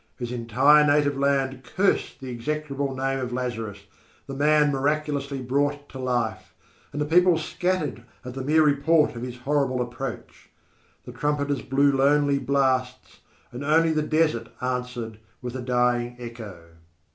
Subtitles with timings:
[0.17, 3.85] His entire native land cursed the execrable name of Lazarus,
[4.25, 6.55] the man miraculously brought to life,
[6.91, 10.49] and the people scattered at the mere report of his horrible approach.
[11.05, 13.19] The trumpeters blew lonely blasts,
[13.51, 16.77] and only the desert answered with a dying echo.